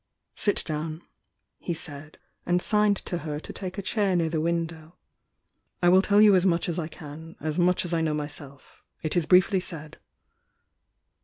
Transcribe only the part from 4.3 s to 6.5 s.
window. 'I will tell you as